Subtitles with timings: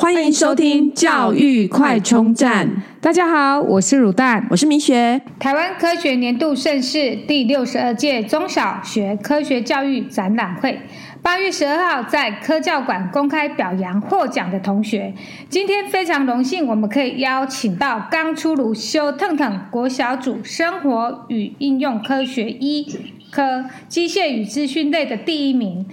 [0.00, 2.84] 欢迎收听教育快充站。
[3.00, 5.20] 大家好，我是乳蛋，我是明雪。
[5.40, 10.80] 台湾科学年度盛事第六十二届中小学科学教育展览会，
[11.20, 15.12] 八月十二号在科教馆公开表扬获奖的同学。
[15.48, 22.86] 今天非常荣幸，我们可以邀请到刚出炉修腾腾国小组生活与应用科学一
[23.32, 25.84] 科机械与资讯类的第一名。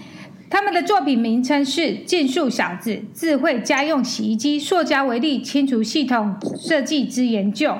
[0.49, 7.71] 他们的作品名称是《剑术小子：智慧家用洗衣机塑胶微粒清除系统设计之研究》。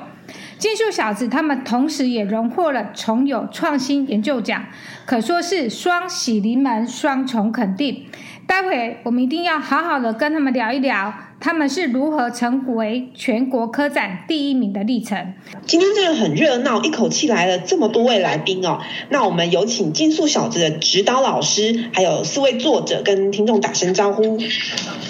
[0.58, 4.64] 剑术小子他们同时也荣获了重有创新研究奖，
[5.04, 8.06] 可说是双喜临门，双重肯定。
[8.46, 11.12] 待会我们一定要好好的跟他们聊一聊。
[11.38, 15.34] 他们是如何成为全国科展第一名的历程？
[15.66, 18.80] 今天真的很热闹，一口气来了这么多位来宾哦。
[19.10, 24.38] 那我们有请竞速小子的指导老师，还有四位作者跟听众打声招呼。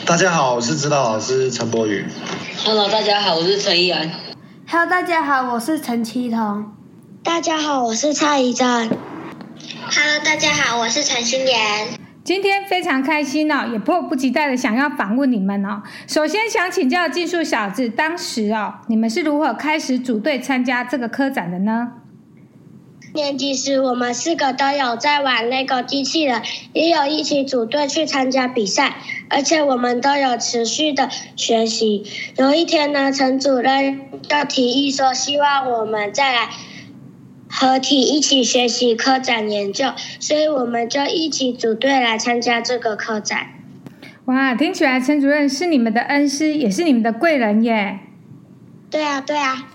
[0.05, 2.05] 大家好，我是指导老师陈柏宇。
[2.65, 4.11] Hello，大家好，我是陈怡然。
[4.69, 6.73] Hello，大家好，我是陈其彤。
[7.23, 8.67] 大家好，我是蔡怡珍。
[8.69, 12.06] Hello，大家好，我是陈心妍。
[12.27, 15.81] 今天非常开心哦，也迫不及待的想要访问你们哦。
[16.09, 21.93] 首先想请教技术小子，当时哦，你们是如何开始组队参加这个科展的呢？
[23.15, 28.97] 年级时，我们四个都有在玩 LEGO 机器人，也有一起组队去参加比赛，
[29.31, 32.05] 而且我们都有持续的学习。
[32.39, 36.49] 有一天呢，陈主任就提议说，希望我们再来。
[37.59, 43.49] 合体一起学习科展研究，所以我们就一起组队来参加这个科展。
[44.27, 48.01] 哇，听起来陈主任是你们的恩师，也是你们的贵人耶。
[48.91, 49.69] 对啊，对啊。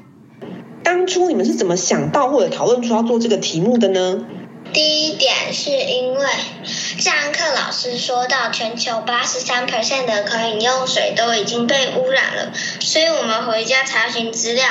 [0.83, 4.25] 当初你们是怎么想到或者讨论出要做这个题目的呢？
[4.73, 6.25] 第一点是因为
[6.63, 14.65] 上课老师说到，全球八十三 percent 的可饮用水都已经被污染了，所以我们回家查询资料，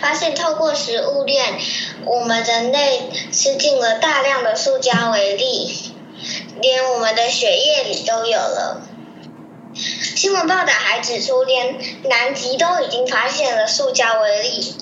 [0.00, 1.58] 发现透过食物链，
[2.04, 5.92] 我们人类吃进了大量的塑胶微粒，
[6.60, 8.82] 连我们的血液里都有了。
[9.74, 14.74] 新闻报道还指出，连南极都已经发现了塑胶微粒。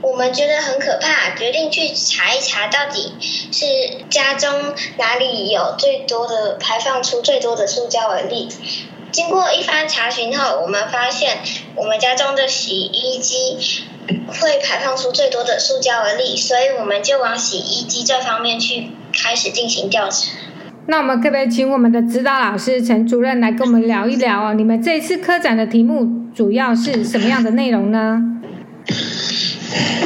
[0.00, 8.48] 我们觉得很可怕，决定去查一查，到底是家中哪里有最多的排放出最多的塑胶微粒。
[9.10, 11.38] 经过一番查询后，我们发现
[11.74, 13.58] 我们家中的洗衣机
[14.26, 20.30] 会排放出最多的塑胶而粒，所以我们就往洗衣机这方面去开始进行调查。
[20.86, 24.54] 那我们可不可以请我们的指导老师陈主任来跟我们聊一聊哦？
[24.54, 28.22] 你们这次科展的题目主要是什么样的内容呢？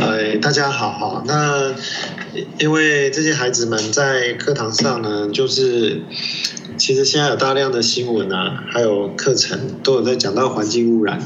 [0.01, 1.23] 呃，大家好哈。
[1.25, 1.73] 那
[2.59, 6.03] 因为这些孩子们在课堂上呢，就是
[6.84, 11.20] 其实现在有大量的新闻啊，还有课程都有在讲到环境污染，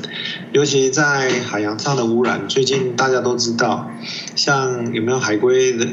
[0.53, 2.47] 尤其在海洋上的污染。
[2.47, 3.91] 最近大家都知道，
[4.35, 5.89] 像有没有海龟的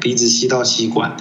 [0.00, 1.14] 鼻子吸到吸管，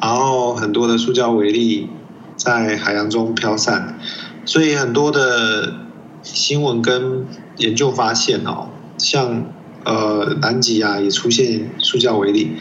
[0.00, 1.88] 然后很多的塑胶微粒
[2.36, 3.98] 在海洋中飘散，
[4.44, 5.74] 所以很多的
[6.22, 9.46] 新闻跟研究发现哦，像。
[9.84, 12.56] 呃，南极啊也出现塑胶微粒。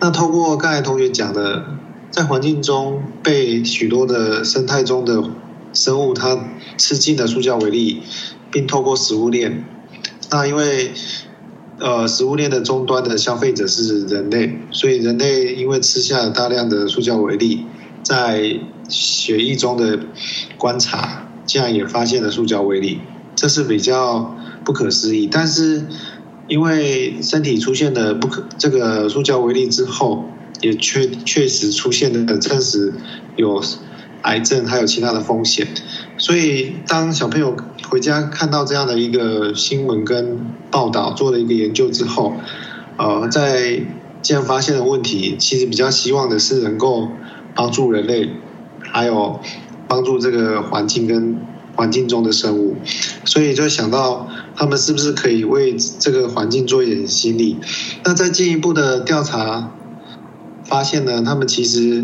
[0.00, 1.66] 那透过刚才同学讲的，
[2.12, 5.24] 在环境中被许多的生态中的
[5.72, 6.38] 生物它
[6.76, 8.02] 吃进了塑胶微粒，
[8.50, 9.64] 并透过食物链。
[10.30, 10.92] 那因为
[11.78, 17.64] 呃食物链的终端的消费者是人类，所以人类因为吃下了大量的塑胶微粒，
[18.02, 20.00] 在血液中的
[20.58, 23.00] 观察，竟然也发现了塑胶微粒，
[23.34, 24.36] 这是比较
[24.66, 25.26] 不可思议。
[25.32, 25.86] 但是
[26.46, 30.24] 因为身体出现了不可这个塑胶微粒之后，
[30.62, 32.94] 也确确实出现了证实
[33.36, 33.62] 有
[34.22, 35.66] 癌症还有其他的风险，
[36.16, 37.54] 所以当小朋友
[37.90, 40.38] 回家看到这样的一个新闻跟
[40.70, 42.32] 报道，做了一个研究之后，
[42.96, 43.82] 呃，在
[44.22, 47.08] 既然发现了问题，其实比较希望的是能够
[47.54, 48.30] 帮助人类，
[48.80, 49.40] 还有
[49.88, 51.36] 帮助这个环境跟
[51.74, 52.76] 环境中的生物，
[53.24, 54.28] 所以就想到。
[54.54, 57.56] 他们是不是可以为这个环境做一点心力？
[58.04, 59.72] 那在进一步的调查
[60.72, 62.02] 发现呢，他们其实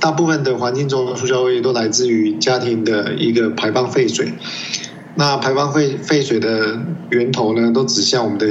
[0.00, 4.32] 大部分的环境中的塑胶微粒都来自于家庭的一个排放废水。
[5.14, 8.46] 那排放废废水的源头呢，都指向我们的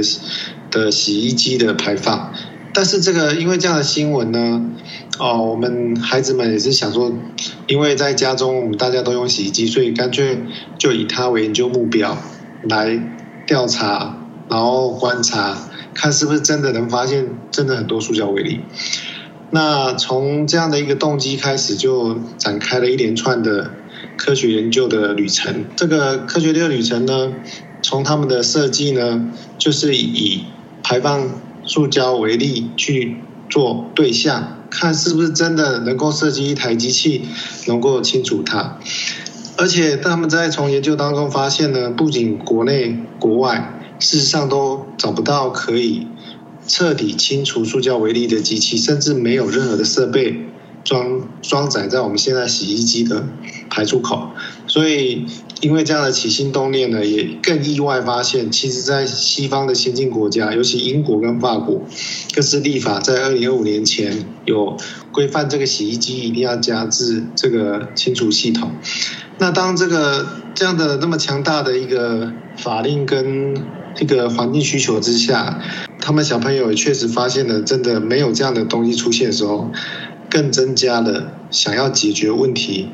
[0.70, 2.32] 的洗衣机的排放。
[2.72, 4.64] 但是这个因为这样的新闻呢，
[5.18, 7.12] 哦，我们孩子们也是想说，
[7.66, 10.38] 因为在家中我们大家都用洗衣机，所以干脆
[10.78, 12.16] 就以它为研究目标
[12.62, 13.00] 来。
[13.48, 14.14] 调查，
[14.50, 15.56] 然后观察，
[15.94, 18.60] 看是不是真的能发现真的很多塑胶微粒。
[19.50, 23.70] 那从这样的一个动机开始，就展开了一连串的
[24.16, 25.64] 科学研究的旅程。
[25.74, 27.32] 这个科学的旅程呢，
[27.82, 30.44] 从他们的设计呢，就是以
[30.82, 31.30] 排放
[31.64, 33.16] 塑胶为例去
[33.48, 37.22] 做对象，看是不是真的能够设计一台机器
[37.66, 38.78] 能够清除它。
[39.56, 46.06] 而且他们在从研究当中发现呢，不仅国内国外，事实上都找不到可以
[46.68, 50.46] 彻底清除塑胶微粒的机器，甚至没有任何的设备
[50.84, 53.26] 装装载在我们现在洗衣机的
[53.68, 54.28] 排出口。
[54.66, 55.24] 所以，
[55.62, 61.82] 因为这样的起心动念呢，也更意外发现，其实，在西方的先进国家，尤其英国跟法国，
[62.34, 64.76] 各是立法在二零二五年前有
[65.10, 68.70] 规范这个洗衣机一定要加置这个清除系统。
[69.38, 73.56] 那当这个这样的那么强大的一个法令跟
[74.00, 75.60] 一个环境需求之下，
[76.08, 79.70] 他们小朋友也确实发现了，真的没有这样的东西出现的时候，
[80.30, 82.88] 更增加了想要解决问题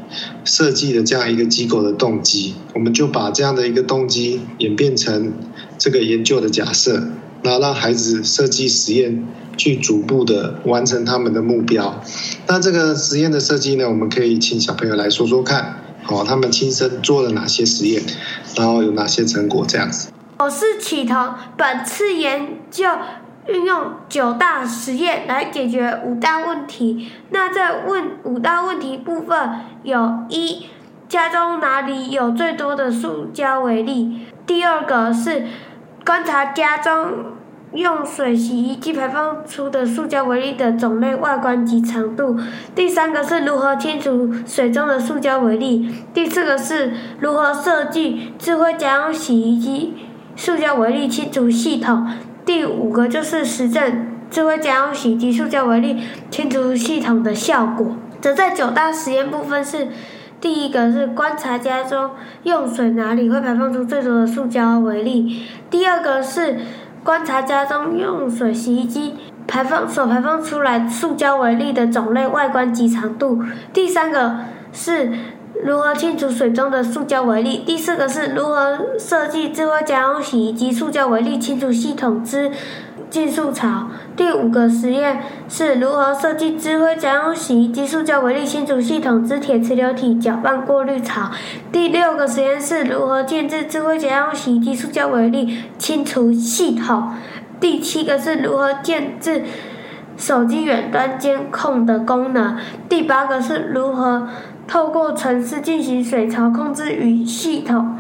[0.45, 2.57] 设计的这样一个机构的动机。
[2.75, 5.33] 我们就把这样的一个动机演变成
[5.79, 7.07] 这个研究的假设，
[7.45, 9.25] 然后让孩子设计实验，
[9.57, 12.03] 去逐步的完成他们的目标。
[12.49, 15.77] 那这个实验的设计呢，我们可以请小朋友来说说看。
[16.03, 18.03] 好，他们亲身做了哪些实验，
[18.57, 19.65] 然后有哪些成果？
[19.69, 20.09] 这样子。
[20.45, 22.87] 我是启彤，本次研究
[23.47, 27.11] 运用九大实验来解决五大问题。
[27.31, 30.67] 那在问五大问题部分有：一、
[31.09, 34.27] 家中哪里有最多的塑胶微粒？
[34.45, 35.47] 第二个是
[36.05, 37.33] 观察家中。
[37.73, 42.39] 用水洗衣机排放出的塑胶微粒的种类、外观及长度。
[42.73, 45.93] 第三个是如何清除水中的塑胶微粒。
[46.15, 49.93] 第四个是如何设计智慧家用洗衣机
[50.37, 52.07] 塑胶微粒清除系统。
[52.45, 57.97] 第五个就是实证智慧家用洗衣机塑胶微粒清除系统的效果。
[58.21, 59.89] 则在九大实验部分是，
[60.41, 62.11] 第一个是观察家中
[62.43, 65.45] 用水哪里会排放出最多的塑胶微粒。
[65.71, 66.59] 第二个是。
[67.05, 69.15] 观察家中用水洗衣机
[69.47, 73.45] 排放所排放出来塑胶微粒的种类、外观及长度。
[73.75, 74.37] 第三个
[74.73, 75.13] 是
[75.65, 77.63] 如何清除水中的塑胶微粒。
[77.65, 82.51] 第四个是如何设计智慧家用洗衣机塑胶微粒清除系统之
[83.09, 83.89] 净塑槽。
[84.15, 91.31] 第五个实验是如何设计智慧家用洗衣机塑胶微粒清除系统之铁磁流体搅拌过滤槽。
[91.73, 97.15] 第六个实验是如何建置智慧家用洗衣机塑胶微粒清除系统。
[97.59, 99.43] 第七个是如何建置
[100.19, 102.59] 手机远端监控的功能。
[102.87, 104.29] 第八个是如何
[104.67, 107.97] 透过城市进行水槽控制与系统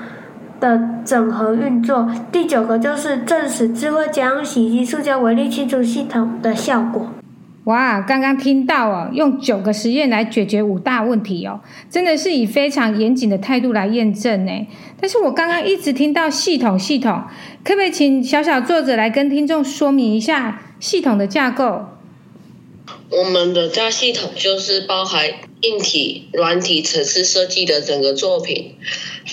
[0.60, 2.10] 的整合运作。
[2.32, 7.08] 第九个就是证实智慧家用洗衣机塑胶微粒清除系统的效果。
[7.64, 14.66] 哇，刚刚听到哦，用九个实验来解决五大问题哦，真的是以非常严谨的态度来验证呢。
[15.00, 17.22] 但是我刚刚一直听到系统系统，
[17.64, 21.86] 可不可以请小小作者来跟听众说明一下系统的架构？
[23.10, 25.22] 我们的大系统就是包含
[25.64, 28.76] 硬体、软体、层次设计的整个作品。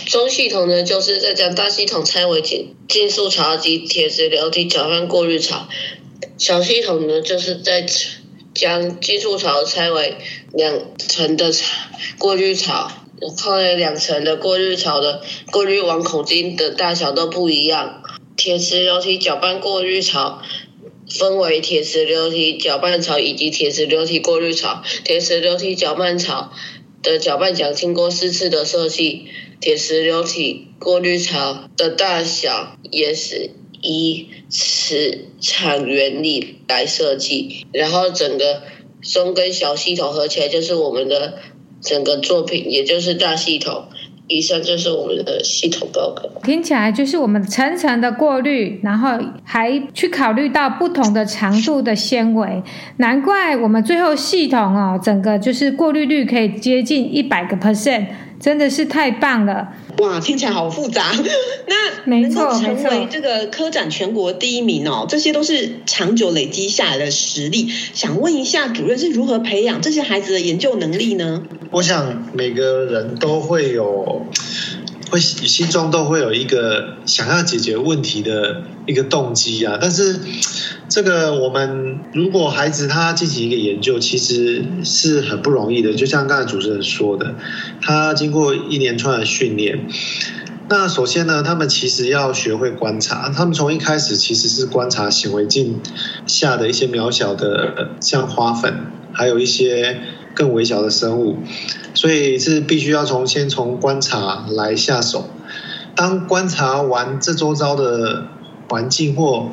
[0.06, 5.68] 中系统呢，就是在将大系统拆为净净塑槽及铁质流体搅拌过滤槽。
[6.38, 7.86] 小系统呢，就是在
[8.54, 10.16] 将净塑槽拆为
[10.54, 11.52] 两层的
[12.18, 12.90] 过滤槽，
[13.20, 18.04] 然后两层的过滤槽的过滤网孔径的大小都不一样。
[18.38, 20.42] 铁磁流体搅拌过滤槽
[21.20, 24.84] 分为铁磁流体搅拌槽以及铁磁流体过滤槽。
[25.04, 26.52] 铁磁流体搅拌槽
[27.04, 29.28] 的搅拌桨经过四次的设计，
[29.60, 33.52] 铁磁流体过滤槽的大小也是
[33.82, 38.64] 依磁场原理来设计，然后整个
[39.02, 41.40] 中跟小系统合起来就是我们的
[41.82, 43.90] 整个作品，也就是大系统。
[44.32, 46.24] 以上就是我们的系统报告。
[46.44, 52.64] 听起来就是我们层层的过滤，然后还去考虑到不同的长度的纤维，
[52.98, 58.06] 难怪我们最后系统哦，整个就是过滤率可以接近一百个 percent。
[58.40, 59.72] 真的是太棒了！
[60.00, 61.12] 哇，听起来好复杂。
[61.68, 67.70] 那能够成为这个科展全国第一名哦，这些都是长久累积下来的实力。
[67.94, 71.44] 想问一下主任是如何培养这些孩子的研究能力呢？
[71.72, 74.26] 我想每个人都会有。
[75.12, 80.22] 会心中都会有一个想要解决问题的一个动机啊，但是
[80.88, 85.94] 这个我们如果孩子他进行一个研究，其实是很不容易的。
[85.94, 87.36] 就像刚才主持人说的，
[87.82, 89.86] 他经过一连串的训练，
[90.70, 95.82] 那首先呢，他们其实要学会观察，他们从一开始其实是观察显微镜
[96.26, 98.74] 下的一些渺小的像花粉，
[99.12, 100.00] 还有一些
[100.34, 101.40] 更微小的生物。
[101.94, 105.30] 所以是必须要从先从观察来下手。
[105.96, 108.28] 当观察完这周遭的
[108.70, 109.50] 环境或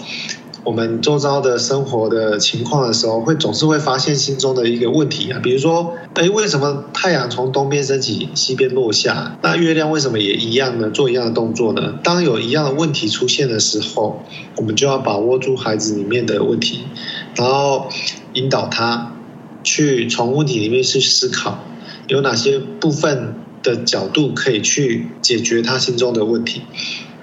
[0.64, 9.38] 我们周遭的生活的情况的时候，会总是会发现心中的一个问题啊，比如说，哎，为什么太阳从东边升起，西边落下？
[9.42, 10.90] 那月亮为什么也一样呢？
[10.90, 11.94] 做一样的动作呢？
[12.02, 14.22] 当有一样的问题出现的时候，
[14.56, 16.84] 我们就要把握住孩子里面的问题，
[17.34, 17.88] 然后
[18.34, 19.12] 引导他
[19.64, 21.58] 去从问题里面去思考，
[22.08, 26.62] 有哪些部分的角度可以去解决他心中的问题。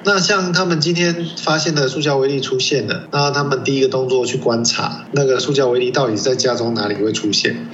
[0.04, 7.68] 那像他们今天发现的塑胶微粒出现了，那他们第一个动作去观察那个塑胶微粒到底在家中哪里会出现。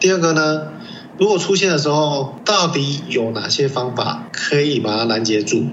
[0.00, 0.68] 第二个呢，
[1.18, 5.64] 如果出现的时候，到底有哪些方法可以把它拦截住？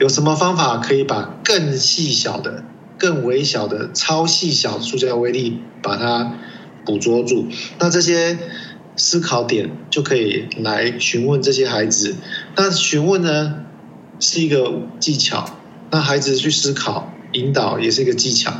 [0.00, 2.64] 有什么方法可以把更细小的、
[2.98, 6.32] 更微小的、超细小的塑胶微粒把它
[6.84, 7.46] 捕捉住？
[7.78, 8.36] 那这些
[8.96, 12.14] 思考点就可以来询问这些孩子。
[12.56, 13.60] 那询问呢？
[14.20, 15.58] 是一个技巧，
[15.90, 18.54] 那孩子去思考、引导也是一个技巧。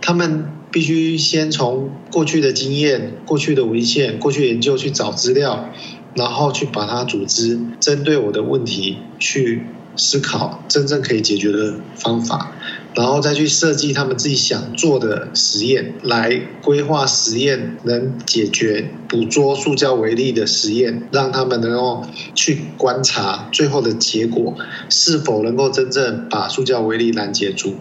[0.00, 5.70] 他们必须先从过去的经验、过去的文献、过去研究去找资料，
[6.16, 9.64] 然后去把它组织，针对我的问题去
[9.94, 12.52] 思考真正可以解决的方法。
[12.96, 22.02] 然后再去设计他们自己想做的实验，来规划实验能解决捕捉塑胶微粒的实验，让他们能够
[22.34, 24.54] 去观察最后的结果
[24.88, 27.74] 是否能够真正把塑胶微粒拦截住。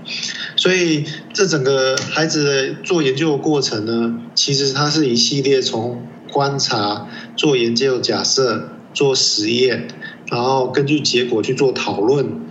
[0.57, 7.07] 所以这整个孩子的做研究的过程呢，其实它是一系列从观察、
[7.37, 9.87] 做研究、假设、做实验，
[10.29, 12.41] 然后根据结果去做讨论，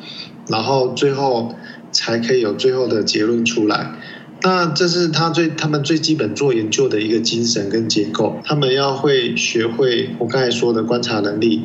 [0.49, 1.55] 然后最后。
[1.95, 3.95] 才可以有最后的结论出来。
[4.43, 8.37] 那这是他最他们最基本做研究的一个精神跟结构。
[8.45, 11.63] 他们要会学会我刚才说的观察能力，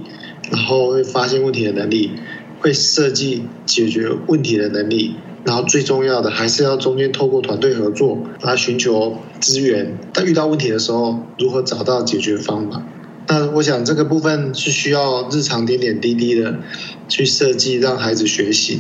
[0.50, 2.12] 然后会发现问题的能力，
[2.62, 9.98] 会设计解决问题的能力，然后最重要的还是要中间透过团队合作来寻求资源。
[10.14, 12.82] 当遇到问题的时候，如何找到解决方法？
[13.32, 16.56] 那我想这个部分是需要日常点点滴滴的
[17.08, 18.80] 去设计，让孩子学习。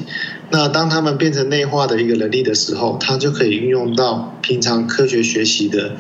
[0.49, 5.95] 那当他们变成内化的一个能力的时候，他就可以运用到平常科学学习的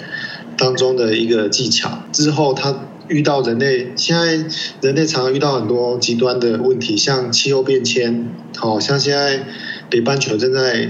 [0.57, 1.99] 当中的一个技巧。
[2.11, 2.75] 之后他
[3.07, 4.43] 遇到人类，现在
[4.81, 9.43] 人类常常遇到很多极端的问题，像气候变迁，好像现在
[9.91, 10.89] 北半球正在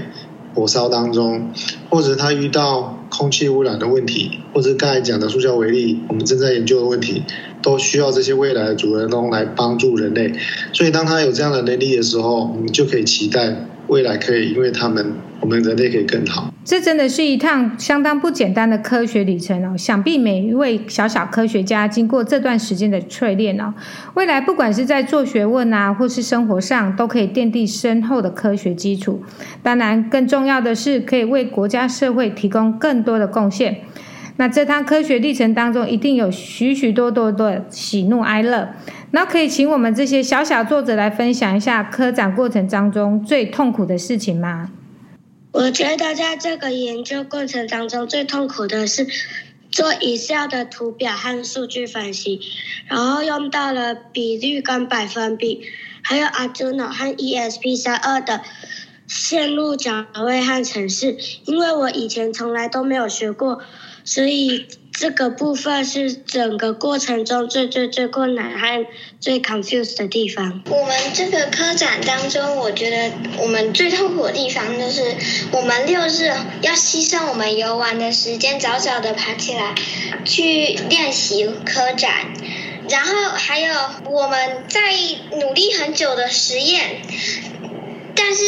[0.54, 1.52] 火烧当中，
[1.90, 7.22] 或者他遇到空气污染的问题，或者刚才讲的塑胶微粒，我们正在研究的问题。
[7.62, 10.32] 都需要这些未来的主人公来帮助人类，
[10.72, 15.04] 所以当他有这样的能力的时候，我们就可以期待未来可以因为他们，
[15.40, 16.54] 我们人类可以更好。
[16.64, 19.76] 这真的是一趟相当不简单的科学旅程哦！
[19.76, 23.74] 想必每一位小小科学家经过这段时间的淬炼哦，
[24.14, 29.20] 未来不管是在做学问啊，或是生活上，都可以奠定深厚的科学基础。
[29.60, 33.78] 当然，更重要的是可以为国家社会提供更多的贡献。
[34.40, 38.70] 那这趟科学历程当中，一定有许许多多的喜怒哀乐。
[39.10, 44.70] 那可以请我们这些小小作者来分享一下科展过程当中最痛苦的事情吗？
[45.52, 49.06] 我觉得在这个研究过程当中，最痛苦的是
[49.70, 52.40] 做 Excel 的图表和数据分析，
[52.86, 55.60] 然后用到了比率跟百分比，
[56.00, 58.40] 还有 Arduino 和 ESP32 的
[59.06, 63.60] 线路脚位和程式，因为我以前从来都没有学过。
[64.12, 68.84] 所以这个部分是整个过程中最最最困难和
[69.20, 70.64] 最 confused 的地方。
[70.68, 75.14] 我们这个科展当中，我觉得我们最痛苦的地方就是，
[75.52, 76.26] 我们六日
[76.62, 79.76] 要牺牲我们游玩的时间，早早的爬起来
[80.24, 82.34] 去练习科展，
[82.88, 83.72] 然后还有
[84.06, 84.80] 我们在
[85.38, 87.00] 努力很久的实验，
[88.16, 88.42] 但是。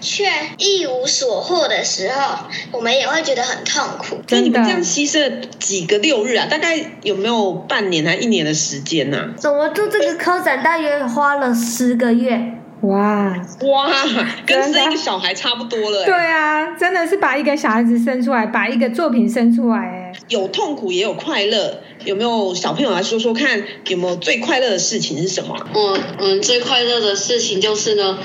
[0.00, 0.24] 却
[0.58, 2.38] 一无所获的时候，
[2.72, 4.20] 我们也会觉得很痛苦。
[4.28, 6.46] 那你们这样牺牲几个六日啊？
[6.50, 9.36] 大概有没有半年还一年的时间呢、啊？
[9.36, 12.54] 怎么做这个科展大约花了十个月？
[12.82, 13.92] 哇哇，
[14.46, 16.04] 跟生一个小孩差不多了。
[16.06, 21.82] 对啊，真的是把一个小孩子生出来，把一个作品生出来，哎，有痛苦也有快乐。
[22.04, 25.54] 有没有小朋友来说说看，有没有最快乐的事情是什么？
[25.74, 28.18] 我嗯，最快乐的事情就是呢，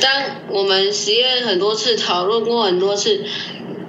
[0.00, 0.10] 当
[0.48, 3.24] 我们实验很多次，讨论过很多次，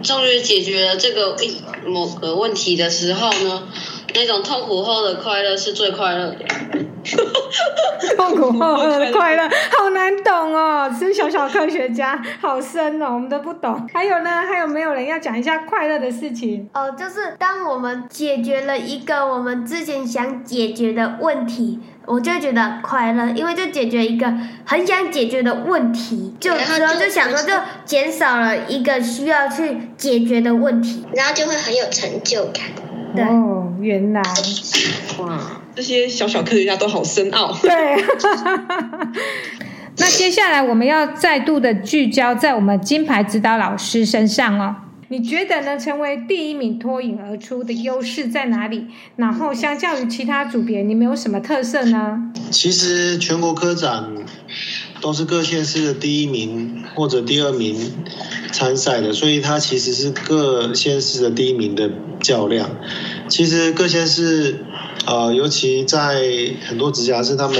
[0.03, 1.55] 终于解决了这个一
[1.87, 3.67] 某个问题的时候呢，
[4.13, 6.37] 那种痛苦后的快乐是最快乐的。
[8.15, 10.93] 痛苦后的快乐，好难懂哦！
[10.97, 13.87] 是小小科学家，好深哦，我们都不懂。
[13.91, 14.29] 还有呢？
[14.47, 16.69] 还有没有人要讲一下快乐的事情？
[16.73, 24.31] 哦，就是当我们解决了一个我们之前想解决的问题，我就觉得快乐，因为就解决一个
[24.65, 27.53] 很想解决的问题，就然后就想说就
[27.83, 32.63] 减少了一个需要去解决的问题，然后就会很有成就感。
[33.15, 34.21] 对哦，原来
[35.19, 37.51] 哇，这些小小科学家都好深奥。
[37.61, 37.71] 对。
[39.97, 44.75] 那接下来我们要再度的聚焦在我们金牌指导老师身上哦。
[45.09, 45.77] 你觉得呢？
[45.77, 48.87] 成为第一名脱颖而出的优势在哪里？
[49.17, 52.31] 然后相较于其他组别，你们有什么特色呢？
[52.49, 54.05] 其实全国科展
[55.01, 57.91] 都是各县市的第一名或者第二名
[58.53, 61.89] 参赛的，所以它其实是各县市的第一名的
[62.21, 62.69] 较量。
[63.27, 64.63] 其实各县市，
[65.05, 66.23] 呃，尤其在
[66.65, 67.57] 很多直辖市，他们。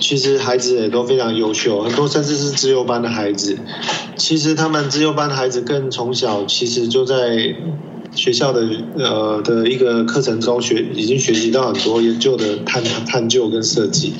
[0.00, 3.58] 其实孩子也都非常优秀，很多甚至是资优班的孩子。
[4.16, 7.56] 其实他们资优班的孩子更从小其实就在
[8.18, 14.12] 学校的呃的一个课程中学，已经学习到很多研究的探探究跟设计。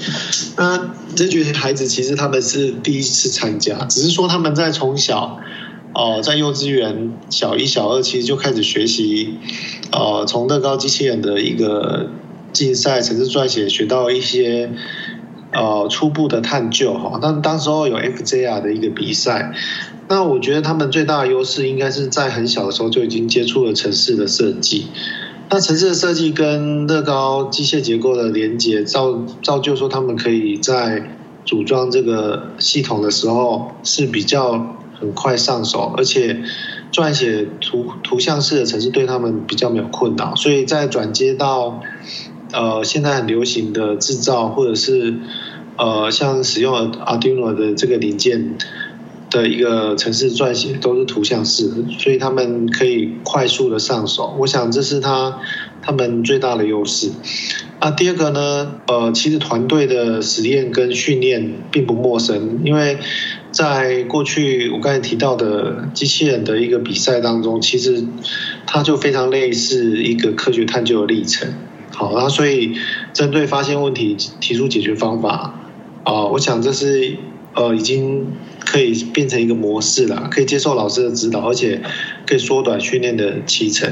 [0.56, 5.40] 那这群孩子其实他们是第一次参加，只是说他们在从小
[5.92, 9.34] 哦、呃、在幼稚园小一小二其实就开始学习，
[9.90, 12.08] 呃从乐高机器人的一个
[12.52, 14.70] 竞赛、程式撰写学到一些。
[15.50, 19.54] 呃，初步的探究哈，但当时候有 FJR 的一个比赛，
[20.08, 24.86] 那我觉得他们最大的优势应该是在很小的时候就已经接触了城市的设计。
[25.50, 36.42] 那城市的设计跟乐高机械结构的连接，造造就说他们可以在组装这个系统的时候是比较很快上手，而且
[36.92, 41.80] 撰写图图像式的城市对他们比较没有困扰，所以在转接到。
[42.50, 45.18] 呃，现在很流行的制造，或者是
[45.76, 48.56] 呃，像使用 Arduino 的这个零件
[49.30, 54.34] 的一个城市撰写，都是图像式，所以他们可以快速的上手。
[54.38, 55.38] 我想这是他
[55.82, 57.10] 他们最大的优势。
[57.78, 62.98] 啊，第二个呢，呃，其实团队的实验跟训练并不陌生，因为
[63.52, 68.04] 在过去我刚才提到的机器人的一个比赛当中，其实
[68.66, 71.48] 它就非常类似一个科学探究的历程。
[71.92, 72.74] 好，然后所以
[73.12, 75.54] 针对发现问题提出解决方法，
[76.02, 77.16] 啊、我想这是
[77.54, 78.26] 呃已经
[78.70, 81.80] 可以变成一个模式了，可以接受老师的指导，而且
[82.26, 83.90] 可以缩短训练的期程。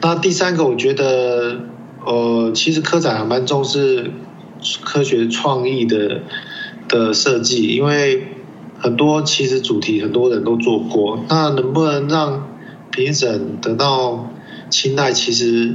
[0.00, 1.60] 那第三个，我觉得
[2.06, 4.12] 呃，其实科展还蛮重视
[4.84, 6.22] 科学创意的
[6.88, 8.28] 的设计，因为
[8.78, 12.48] 很多其实主题很多人都做过，那能不能让
[12.92, 14.32] 评审得到
[14.70, 15.74] 青睐，其实。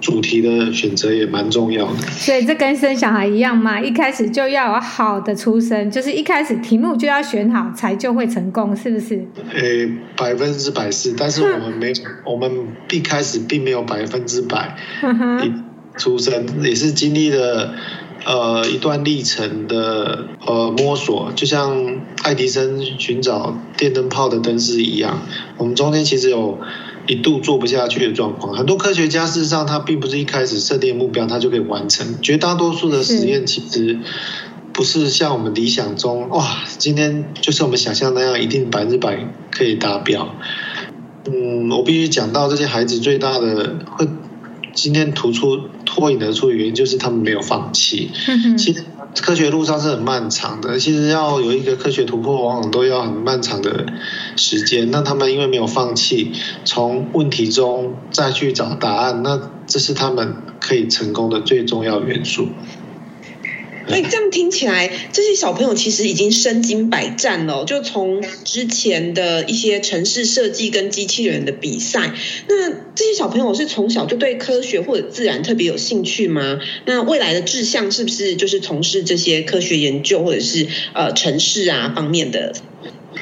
[0.00, 9.16] 主题的选择也蛮重要的，所以这跟生小孩一样嘛，一开始就要有好的出身，就是一开始题目就要选好，才就会成功，是不是？
[9.52, 11.92] 诶、欸，百分之百是，但是我们没，
[12.24, 12.50] 我们
[12.92, 14.76] 一开始并没有百分之百
[15.96, 17.74] 出生，也是经历了
[18.24, 21.76] 呃一段历程的呃摸索，就像
[22.22, 25.22] 爱迪生寻找电灯泡的灯丝一样，
[25.56, 26.58] 我们中间其实有。
[27.08, 32.06] 一度做不下去的状况，很多科学家事实上他并不是一开始设定目标，他就可以完成。
[32.20, 33.98] 绝大多数的实验其实
[34.72, 40.34] 不是像我们理想中，哇，今天就是我们想象那样，一定百分之百可以达标。
[41.24, 44.06] 嗯，我必须讲到这些孩子最大的会
[44.74, 48.10] 今天突出脱颖而出的原因，就是他们没有放弃。
[48.56, 48.84] 其实。
[49.20, 53.86] 科学路上是很漫长的，其实要有一个科学突破，往往都要很漫长的
[54.36, 54.90] 时间。
[54.90, 56.32] 那他们因为没有放弃，
[56.64, 62.48] 从问题中再去找答案，那这是他们可以成功的最重要元素。
[63.88, 67.64] 所 以这样听起来，这些小朋友其实已经身经百战了。
[67.64, 72.12] 就从之前的一些城市设计跟机器人的比赛，
[72.48, 76.60] 那这些小朋友是从小就对科学或者自然特别有兴趣吗？
[76.86, 82.52] 那未来的志向是不是就是从事这些科学研究或者是呃城市啊方面的？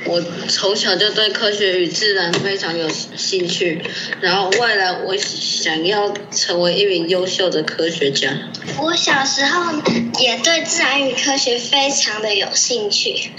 [0.08, 3.82] 我从小就对科学与自然非常有兴趣，
[4.20, 8.30] 然后未来我想要成为一名优秀的科学家。
[8.80, 9.72] 我小时候
[10.20, 13.32] 也对自然与科学非常的有兴趣，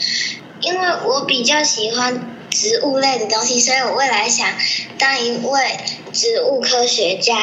[0.61, 4.47] 因为我比较喜欢植物类的东西，所以我未来想
[4.97, 5.59] 当一位
[6.11, 7.35] 植物科学家。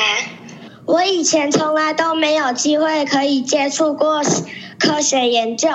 [0.86, 4.22] 我以前从来都没有机会可以接触过
[4.78, 5.70] 科学研究。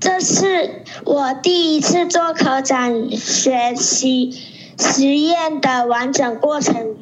[0.00, 4.32] 这是我第一次做科展学习
[4.78, 6.96] 实验的完整过程，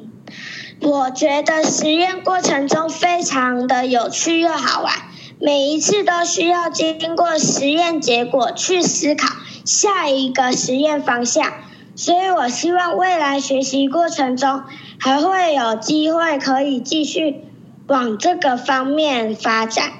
[0.80, 4.92] 我觉得实验过程中非常的有趣又好玩，
[5.38, 11.52] 每一次都需要经过实验结果去思考下一个实验方向，
[11.94, 14.64] 所以我希望未来学习过程中
[14.98, 17.44] 还会有机会可以继续
[17.86, 19.92] 往这个方面发展。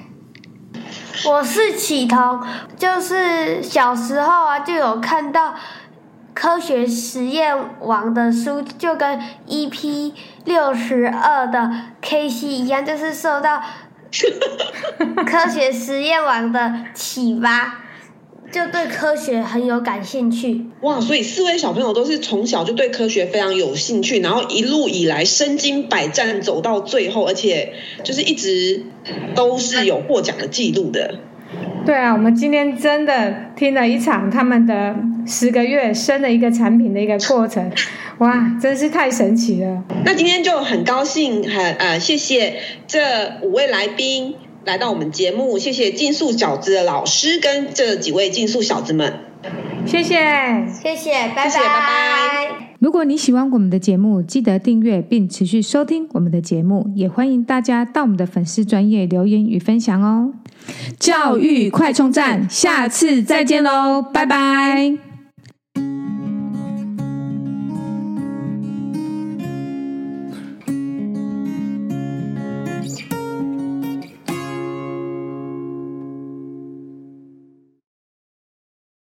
[1.25, 2.41] 我是启彤，
[2.77, 5.55] 就是小时候啊就有看到
[6.33, 13.61] 科学实验网的书，就跟 EP 六十二的 KC 一样，就是受到
[15.25, 17.82] 科学实验网的启发。
[18.53, 28.83] 就对科学很有感兴趣哇，所以四位小朋友都是从小就对科学非常有兴趣，然后一路以来身经百战走到最后，而且就是一直
[29.33, 31.15] 都是有获奖的记录的。
[31.83, 37.71] 对啊，我们今天真的听了一场他们的十个月生的一个产品的一个过程，
[38.19, 39.83] 哇，真是太神奇了。
[40.05, 42.53] 那今天就很高兴，很呃，谢谢
[42.85, 44.35] 这五位来宾。
[44.65, 49.13] 来到我们节目，谢谢竞速小子的老师跟这几位竞速小子们，
[49.85, 50.15] 谢谢，
[50.81, 52.75] 谢谢，拜拜，谢谢，拜拜。
[52.79, 60.33] 如果你喜欢我们的节目，记得订阅并持续收听我们的节目，也欢迎大家到我们的粉丝专页留言与分享哦。
[60.99, 65.12] 教育快充站，下次再见喽，拜拜。